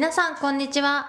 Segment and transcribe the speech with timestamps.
[0.00, 1.08] 皆さんこんにちは。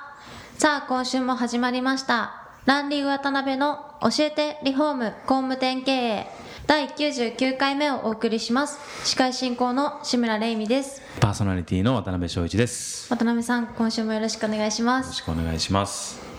[0.58, 2.50] さあ今週も始まりました。
[2.66, 6.28] ランリーグ渡辺の教えてリフォーム工務店経営。
[6.68, 9.08] 第99回目をお送りします。
[9.08, 11.02] 司会進行の志村玲美です。
[11.22, 13.10] パーソナリティの渡辺翔一です。
[13.10, 15.08] よ渡辺さん今週もよろしくお願いします。
[15.08, 16.31] ろしくお願いします。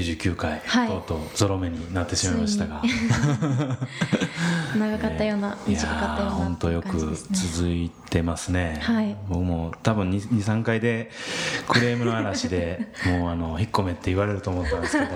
[0.00, 0.88] 99回、はい。
[0.88, 2.82] とうとうゾロ目になってしまいましたが、
[4.78, 8.78] 長かったような、短かったような本当よく続いてますね。
[8.82, 9.16] はい。
[9.28, 11.10] 僕も多分23回で
[11.68, 15.12] クレームの嵐で もうあの引っ込めって言われると思ったんですけど、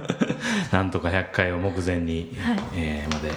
[0.72, 2.58] なんとか100回を目前に、はい。
[2.74, 3.30] えーまで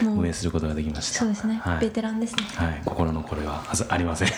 [0.00, 1.18] 運営することができました。
[1.18, 1.80] そうですね、はい。
[1.80, 2.44] ベテランですね。
[2.54, 4.28] はい、心のこれはありません。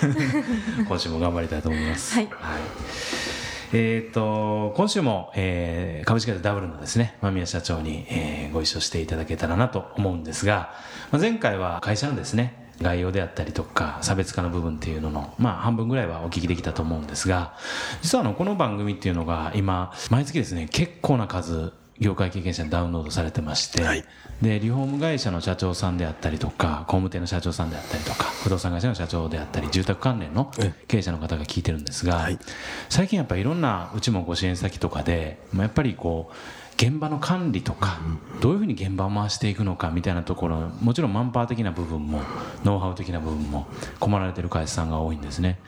[0.88, 2.14] 今週も頑張りたいと思います。
[2.14, 10.74] はいえー、と今週も、えー株式会社ダブルのですね間宮社長に、えーご一緒していただけたらなと思うんですが、
[11.12, 17.54] まあ、前回は会社のですね概要であったりとか差別化の部分っていうのの、まあ、半分ぐらいはお聞きできたと思うんですが
[18.02, 24.04] 実はあのこの番組っていうのが今毎月ですね結構な数業界経験者にダウンロードされてまして、はい。
[24.42, 32.38] でリフォーム会社の社長さんであったりとか工務店の社長さんであったりとか不動産会社の社長であったり住宅関連のえ経営者の方が聞いてるんですが、はい。
[32.88, 36.34] 最近やっぱりいろんなうちもご支援先とかで、まあ、やっぱりこう
[36.80, 38.00] 現場の管理とか、
[38.40, 42.22] どういうふうに現場を回していくのかみたいなところもちろんマンパワー的な部分も
[42.64, 43.66] ノウハウ的な部分も
[43.98, 45.58] 困られてる会社さんが多いんですね。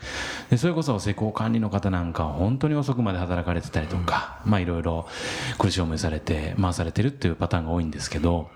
[0.49, 5.05] でそれこそ施工管理の方なんかは本当に遅くまで働かれてたりとか、まあいろいろ
[5.59, 8.49] 苦しい思いされて回されてるっていうパターンが多いんですけど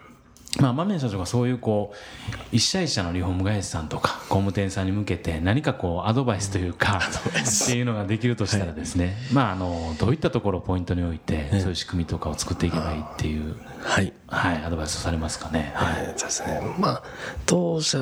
[0.60, 14.14] まあ、間宮社長がそういうこう一社一社のリフォーム会社さんとか工務店さんに向けて何かこうアドバイスというかっていうのができるとしたらですね、まああのどういったところをポイントに置いてそういう仕組みとかを作っていけばいいっていう、はい。
[14.30, 15.72] はい、アドバイスをされますかね。
[15.74, 16.62] はいえーそうですね。
[16.80, 17.04] まあ、
[17.46, 17.98] 当社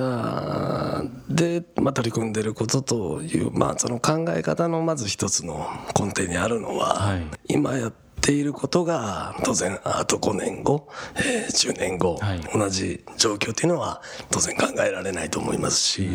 [1.30, 5.68] で、まあ、取り組んでいることという、まあ、その考え方のまず一つの
[6.00, 12.42] 根底にあるのは、はい今やっていることが、当然、あと5年後、えー10年後、はい。
[12.54, 16.10] 同じ状況というのは、当然考えられないと思いますし、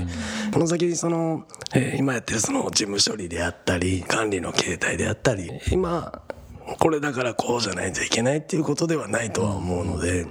[0.52, 1.44] この先、その、
[1.74, 6.22] えー今やってるその事務処理であったり、管理の形態であったり、今、
[6.78, 10.26] これだからこうじゃないといけないっていうことではないとは思うので、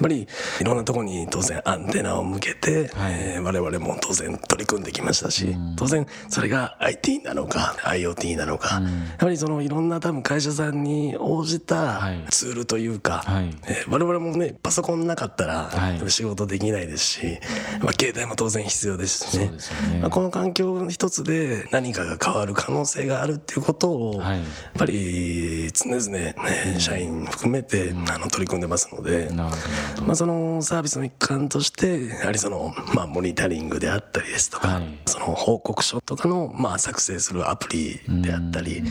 [0.00, 0.26] ぱり
[0.60, 3.14] いろんなところに当然アンテナを向けて、はい。
[3.14, 12.24] えー我々も当然取り組んできましたし、当然それが IT なのか IoT なのか、やっぱりそのいろんな多分会社さんに応じたはい。
[12.30, 13.50] ツールというか、はい。
[13.66, 16.10] えー我々もねパソコンなかったらはい。
[16.10, 17.38] 仕事できないですし、
[17.80, 19.46] まあ、携帯も当然必要ですしね。
[19.46, 19.50] ね。
[20.00, 24.38] まあ、この環境一つで何かが変わる可能性があるっていうことを、はい。
[24.38, 24.46] やっ
[24.78, 26.34] ぱり常々、ね、
[26.78, 29.28] 社員含めて、あの取り組んでますので。
[29.30, 34.98] なるほどまあ、そのサービスの一環としてやはりその、まあ、モニタリングであったりですとか、はい。
[35.06, 38.82] その報告書とかの、まあ、作成するアプリであったり、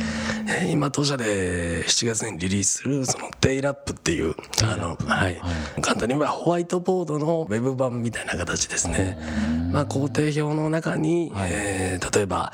[0.47, 5.39] えー今当社で7月にリリースするそのデイラップっていうあの、はい。
[5.81, 9.17] 簡単に言えばホワイトボードのウェブ版みたいな形ですね。
[9.71, 12.53] まあ、工程表の中に、えー例えば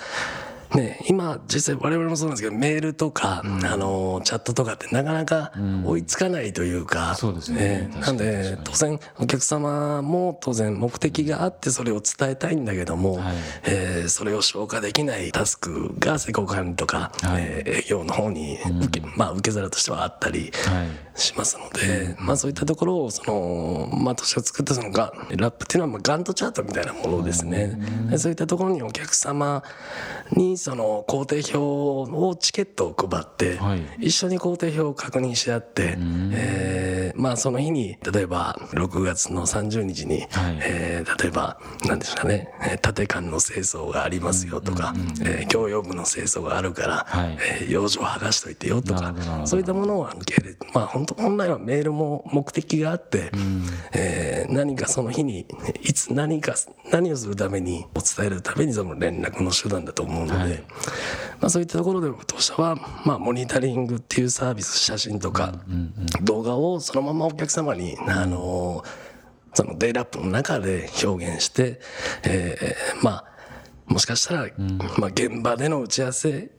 [0.76, 3.44] ね、今実際我々もそうなんですけどメールとか、あ
[3.76, 5.52] のチャットとかってなかなか
[5.86, 7.90] 追いつかないというか、そうですね。
[7.94, 13.36] 確かなんにで当然お客様も当然目的があってそれを伝えたいんだけども、はい。
[13.66, 17.44] えーそれを消化できないタスクが施工管理とか、はい。
[17.44, 27.78] えー営業の方に受け,、まあ、受け皿としてはあったりはいしますので、まあ、そういったところをその、まあ、私が作ったそのガラップっていうのはまあガントチャートみたいなものですね。
[28.10, 29.64] でそういったところにお客様
[30.32, 34.08] にその工程表をチケットを配って、はい。
[34.08, 35.96] 一緒に工程表を確認し合って、
[36.32, 40.60] えーまあその日に例えば6月の30日に、はい。
[40.62, 47.38] えー例えば何ですかねえー縦管の清掃がありますよとか、えー共用部の清掃があるから、はい。
[47.62, 49.14] えー養生剥がしといてよとか
[49.46, 53.32] そういったものを受け入れまあ本当本来はメールも目的があって、
[53.94, 55.46] えー何かその日に
[55.82, 56.56] いつ何か
[56.92, 60.64] 何をするためにお伝えるためにその連絡の手段だと思うので、はい。
[61.40, 62.76] まあ、そういったところで当社は、
[63.06, 65.54] まあ、モニタリングっていうサービス写真とか
[66.22, 68.84] 動画をそのままお客様に、あの
[69.54, 71.80] そのデイラップの中で表現して、
[72.24, 73.30] えーまあ
[73.90, 74.48] もしかしたら、
[75.00, 76.52] まあ、現場での打ち合わせ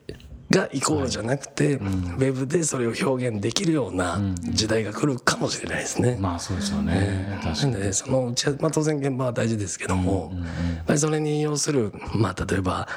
[0.50, 6.16] がイコールじゃなくて、ウェブでそれを表現できるような時代が来るかもしれないですね。
[6.20, 7.38] まあそうですよね。
[7.42, 7.94] 確かに。
[7.94, 10.32] そのうちまあ、当然現場は大事ですけども、
[10.76, 12.88] やっぱりそれに要する、まあ、例えば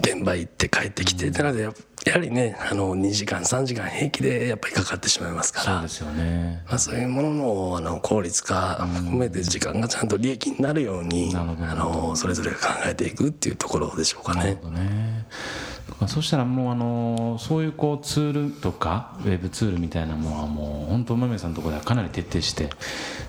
[0.00, 6.62] 現場行って帰ってきてってなのでやはりねあの2時間3時間平気でやっぱりかかってしまいますからそうですよね。
[6.66, 14.54] まあ、そういうもののあの効率化含めて時間がちゃんと利益になるように、なるほどあのそれぞれ考えていくっていうところでしょうかね。
[14.54, 15.26] ね
[16.08, 22.70] そしたらもうあのそういうこうツールとかウェブツールみたいなものはもう本当豆さんのところではかなり徹底して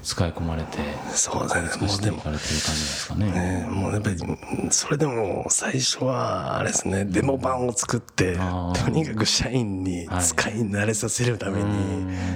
[0.02, 0.80] 使い込まれて
[1.12, 1.88] そうですね。
[1.88, 3.32] もうでもかれてる感じですかね。
[3.32, 4.18] ねもうやっぱり
[4.72, 7.06] それでも最初はあれですね。
[7.06, 11.66] デモ版を作ってとにかく社員に使い慣れさせるために、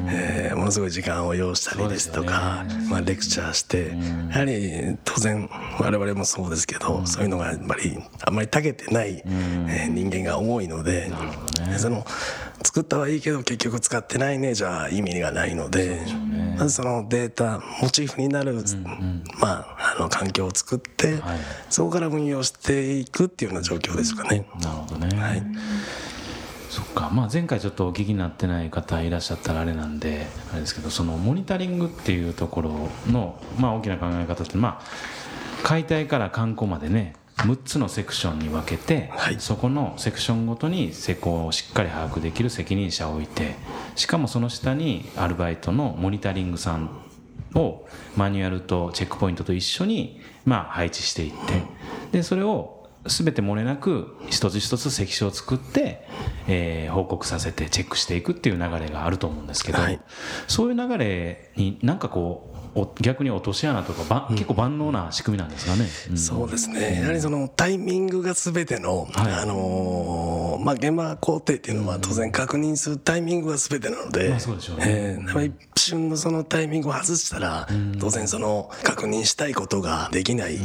[0.09, 3.95] えーものすごい時間を要したりですとかまあ、レクチャーして
[4.31, 5.49] やはり当然
[5.79, 11.12] 我々もそうですけどそういうのがやっぱりあんまり長けてない、えー人間が多いので
[11.77, 12.06] その
[12.63, 16.01] 作ったはいいけど結局使ってないねじゃあ意味がないので
[16.57, 18.56] まずそのデータモチーフになる、
[19.39, 21.38] まあ、あの環境を作って、はい。
[21.69, 24.48] そこから運用していくっていうような状況ですかね。
[24.59, 25.15] なるほどね。
[25.21, 25.44] はい。
[26.69, 34.83] そっか、まあ、前回ちょっとお聞きになってない方いらっしゃったらあれなんであれですけどそのモニタリングっていうところの、まあ、大きな考え方って、まあ、
[35.63, 39.36] 解体から観光までね6つのセクションに分けて、はい。
[39.39, 43.56] そこのセクションごとに施工をしっかり把握できる責任者を置いて
[43.95, 46.89] しかもその下にアルバイトのモニタリングさん
[47.54, 51.63] をマニュアルとチェックポイントと一緒に、まあ、配置していって
[52.12, 56.07] でそれを全て漏れなく一つ一つ関所を作って、
[56.48, 60.00] えー報告させてチェックしていくっていう流れがあると思うんですけど、はい。
[60.48, 65.88] そういう流れになんかこうお逆に落とし穴とかば、結構万能な仕組みなんですかね。
[66.12, 67.01] うんそうですね。
[67.01, 77.68] やはりそのタイミングが全ての、はいあのーまあ、現場工程っていうのは当然確認するタイミングが全てなので、まあそうでしょうねえー一瞬のそのタイミングを外したら、
[78.00, 80.60] 当然その確認したいことができない。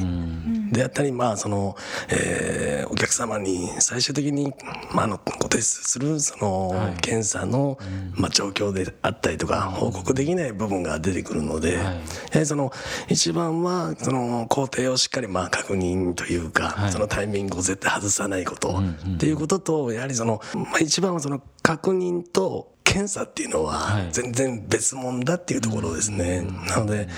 [0.72, 1.76] であったり、まあ、その、
[2.08, 4.52] えーお客様に最終的に、
[4.92, 6.94] まあ、あの、ご提出する、その、はい。
[7.00, 7.78] 検査の、
[8.14, 11.84] まあ、状況であったりとか、報告できない部分が出てくるので、はい。
[11.84, 11.98] やは
[12.40, 12.70] りその
[13.08, 16.92] 一番はその工程をしっかりまあ確認というか、はい。
[16.92, 18.90] そのタイミングを絶対外さないこと、ん。
[18.90, 24.08] っていうこととやはりその、まあ、一番はその確認と検査っていうのははい。
[24.12, 26.42] 全然別物だっていうところですね。
[26.68, 27.08] なので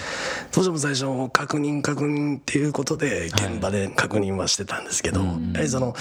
[0.53, 5.95] どうしても最初確認確認っていうことで現場で確認はしてたんですけど、やはりその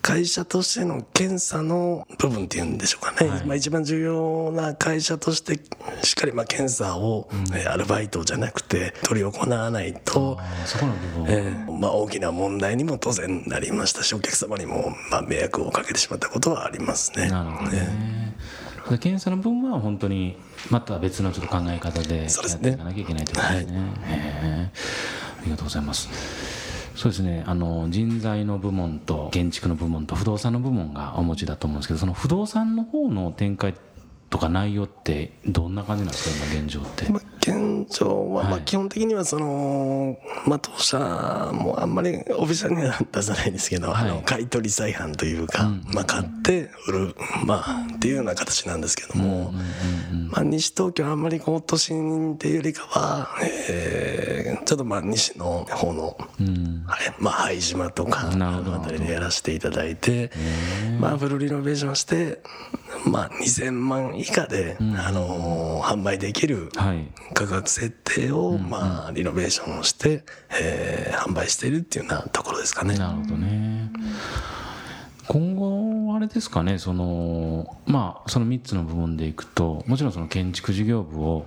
[0.00, 3.46] 会社としての検査の部分っていうんでしょうかね、はい。
[3.46, 5.60] まあ、一番重要な会社として
[6.02, 17.30] しっかりまあ検査を、えーアルバイトじゃなくて取り行わないと、あーそこの部分、えーまあ、大きな問題にも当然なりましたしお客様にもまあ迷惑をかけてしまったことはありますね。
[17.30, 18.21] なるほどね。
[18.90, 20.36] で検査の分は本当に
[20.70, 23.78] また別のちょっと考え方でやっていかなきゃいけないということですね。
[24.06, 24.78] へー
[25.40, 26.08] ありがとうございます。
[26.94, 33.80] そうですねあの人材の部門と建築の部門と不動産の部門がお持ちだと思うんですけどその不動産の方の展開と
[34.42, 37.10] か内容ってどんな感じなんですか今現状って？
[37.10, 40.98] まあ、現状は、まあ、はい基本的にはその、まあ、当社
[41.52, 44.10] もあんまりオフィシャルには出さないですけど、はい。
[44.10, 47.14] あの買い取り再販というか、まあ、買って売る、
[47.46, 49.52] まあ、っていうような形なんですけども、
[50.30, 53.28] まあ、西東京はあんまりこう都心っていうよりかは、
[53.68, 56.84] えーちょっとまあ西の方の、うん。
[56.86, 60.30] はいまあ、拝島とかあの辺りでやらせていただいて、
[61.00, 62.40] まあ、フルリノベーションして、
[63.04, 70.24] まあ、2000万以下で、あのー販売できるはい価格設定を、まあ、リノベーションをして、
[70.60, 72.96] えー販売しているっていうようなところですかね。
[72.96, 73.90] なるほどね。
[75.28, 81.46] 今後、あれですかね、その、まあ、その3つの部門でいくと、もちろんその建築事業部を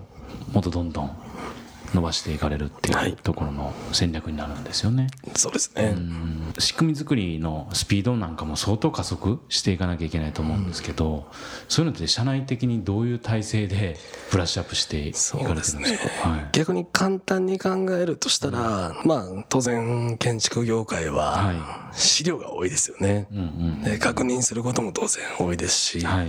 [0.54, 1.18] もっとどんどん
[1.96, 3.12] 伸ばしていかれるってはい。
[3.12, 5.08] いうところの戦略になるんですよね。
[5.36, 5.96] そうですね。
[5.96, 6.54] うん。
[6.60, 11.32] 仕組み作りのスピードなんかも相当加速していかなきゃいけないと思うんですけど、
[11.70, 13.98] そういうのって社内的にどういう体制で
[14.32, 15.74] ブラッシュアップしていかれてるんです
[16.22, 16.30] か？
[16.30, 16.50] はい。
[16.52, 23.28] 逆に簡単に考えるとしたら、まあ、当然建築業界はは資料が多いですよね。
[23.32, 26.28] うんうんで確認することも当然多いですし、はい。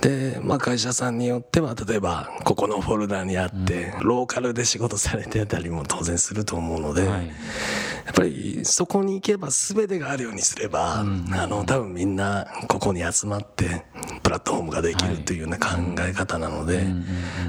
[0.00, 7.26] で、まあ、会社さんによっては例えばここのフォルダにあって、ローカルで仕事されてたりも当然すると思うので、はい。
[7.28, 13.84] やっぱりそこに行けば全てがあるようにすれば、あの多分みんなここに集まって
[14.24, 15.66] プラットフォームができるというような考
[16.00, 16.84] え方なので、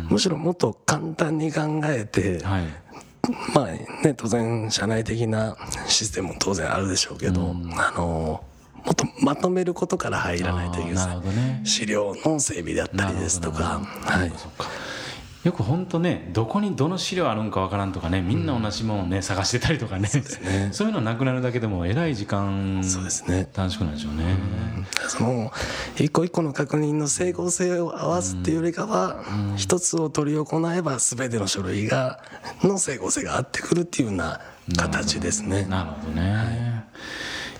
[0.10, 2.68] むしろもっと簡単に考えて、はい。
[3.54, 5.56] まあね当然社内的な
[5.88, 8.44] システムも当然あるでしょうけど、あの
[8.84, 11.62] もっとまとめることから入らないといけない、なるほどね。
[11.64, 14.32] 資料の整備であったりですとかはい
[15.44, 20.08] よく本当ねどこにどの資料あるんかわからんとかねみんな同じものをね、探してたりとかね。
[20.72, 23.50] そういうのなくなるだけでもえらい時間そうですね。
[23.52, 24.38] 短縮なんでしょうね、
[25.08, 25.52] その
[25.98, 29.24] 一個一個の確認の整合性を合わすっていうよりかは
[29.56, 32.20] 一つを取り行えば全ての書類が
[32.64, 34.42] の整合性が合ってくるっていうような
[34.78, 35.66] 形ですね。
[35.66, 36.71] なるほどね、い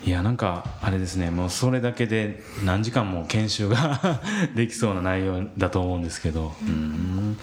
[0.10, 1.30] やなんかあれですね。
[1.30, 4.20] もうそれだけで何時間も研修が
[4.56, 6.54] できそうな内容だと思うんですけど。
[6.62, 7.38] うん。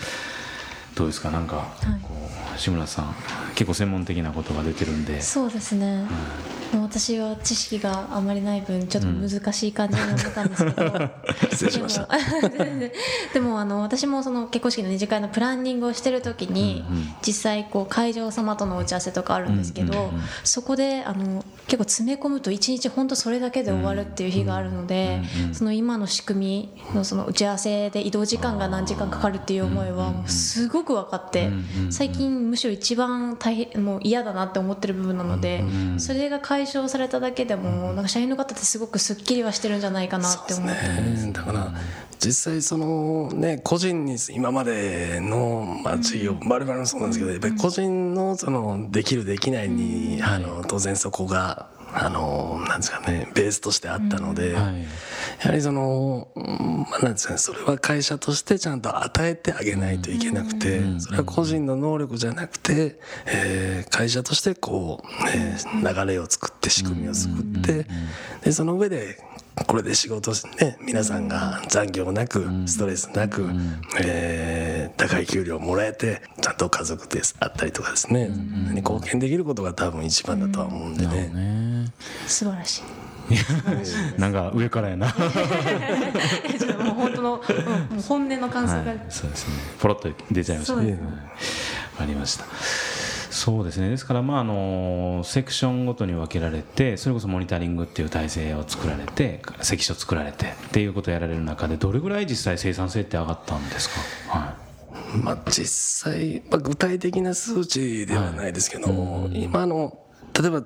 [0.96, 1.30] どうですか？
[1.30, 1.68] なんか、
[2.02, 2.10] こ
[2.56, 3.14] う志村さん
[3.54, 5.20] 結構専門的なことが出てるんで。
[5.22, 6.02] そうですね、
[6.72, 11.10] もう私は知識があまりない分ちょっと難しい感じに思ったんですけど、
[11.52, 12.08] 失礼しました。
[12.48, 12.90] でも
[13.34, 16.84] でもあの私もその結婚式の二次会のプランニングをしてる時に、
[17.24, 20.12] 実際こう会場様との打ち合わせとかあるんですけど、
[20.42, 25.20] そこであの結構詰め込むと一日本当それだけで終わるっていう日があるので、
[25.52, 31.50] その今の仕組みのその打ち合わせで移動時間が何時間かかるっていう思いはもうすごく分かって、
[31.90, 35.62] 最近むしろ一番大変もう嫌だなって思ってる部分なので、
[35.98, 41.26] それが解消されただけでもなんか社員の方ってすごくすっきりはしてるんじゃないかなって思ってます。
[41.26, 41.32] ね。
[41.32, 41.74] だから
[42.18, 51.57] 実際そのね個人に今までのまあ事業我々もそうなんですけどやっぱり個人のそのできるできないにあの当然そこが
[51.92, 54.84] あのなんですかねベースとしてあったのでやはい。
[55.40, 67.86] はりそのうんまあなんですかねそれは会社としてちゃんと与えてあげないといけなくてそれは個人の能力じゃなくてえー会社としてこうえー流れを作って仕組みを作って
[68.44, 69.18] でその上で
[69.66, 73.48] これで仕事してね皆さんが残業なくストレスなく、
[74.02, 81.28] えー高い給料をもらえてちゃんと家族ですあったりとかですね、に貢献できることが多分一番だとは思うんでね。
[81.28, 81.92] ね。
[82.26, 82.82] 素晴らしい。
[84.18, 85.06] なんか上からやな。
[86.84, 87.42] もう本当の、
[88.08, 89.54] 本音の感想が、はい、そうですね。
[89.78, 90.82] ポロッと出ちゃいましたね。
[90.82, 91.12] そうですはい。
[91.12, 91.18] わ
[91.98, 92.44] かりました
[93.38, 93.88] そうですね。
[93.88, 103.88] ですからまああのセクションごとに分けられてそれこそモニタリングっていう体制を作られて関所作られてっていうことをやられる中でどれぐらい実際生産性って上がったんです
[104.28, 104.38] か？
[104.38, 104.56] は
[105.22, 109.98] まあ、実際、まあ、具体的な数値ではないですけども、今の
[110.38, 110.62] 例えば、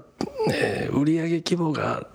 [0.53, 2.07] えー売上規模が、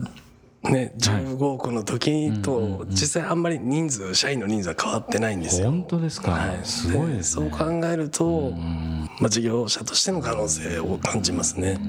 [0.72, 5.72] ね、15億の時と実際あんまり人数社員の人数は変わってないんですよ。
[5.72, 6.32] 本当ですか？
[6.32, 7.50] はい、すごいですね。
[7.50, 8.52] そう考えると、
[9.20, 11.80] まあ、事業者としての可能性を感じますね。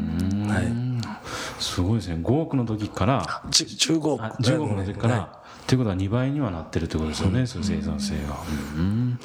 [0.48, 2.16] はい、いすごいですね。
[2.16, 3.42] 5億の時から。
[3.50, 4.24] じ15億。
[4.24, 8.38] あ15億の時から、はっていうことは2倍にはなってるってことですよね、そういう生産性が、
[8.76, 9.20] うん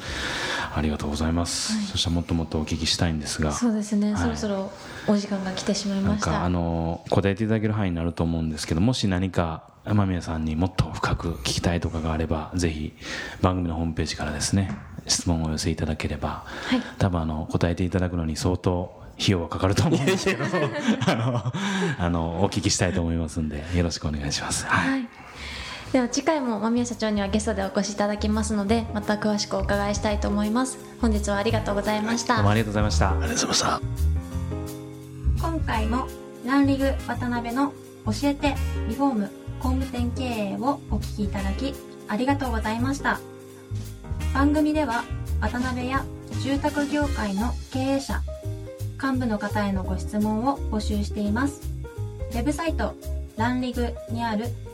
[0.75, 3.51] ありがとうございます、そしたらもっともっとお聞きしたいんですが。
[3.51, 4.21] そうですね、はい。
[4.21, 4.71] そろそろ
[5.07, 6.31] お時間が来てしまいました。
[6.31, 12.93] なんかあの答えていただける範囲になると思うんですけどもし何か間宮さんにもっと深く聞きたいとかがあればぜひ
[13.41, 14.75] 番組のホームページからですね
[15.07, 20.45] 質問をお寄せいただければ、はい多分あの答えていただくのに相当費用はかかると思うんですけど
[21.07, 21.53] あの
[21.99, 24.65] あのお聞きしたいと思いますんでよろしくお願いします。
[24.65, 24.91] はい。
[24.91, 25.07] はい
[25.93, 33.11] では次回も間宮社長にはゲストでお越しいただきますのでまた詳しくお伺いしたいと思います本日はありがとうございました、どうもありがとうございました。
[33.11, 33.81] ありがとうございました。
[35.39, 36.07] 今回も
[36.43, 37.73] ランリグ渡辺の
[38.07, 38.55] 教えて
[38.89, 41.75] リフォーム工務店経営をお聞きいただき
[42.07, 43.19] ありがとうございました
[44.33, 45.03] 番組では
[45.41, 46.03] 渡辺や
[46.41, 48.19] 住宅業界の経営者
[48.99, 51.61] 幹部の方へのご質問を募集しています
[52.31, 52.95] ウェブサイト
[53.37, 54.45] ランリグにある